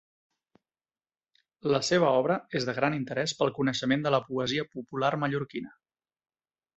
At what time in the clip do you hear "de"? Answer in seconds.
2.69-2.75, 4.07-4.13